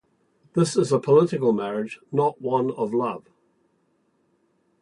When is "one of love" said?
2.41-3.25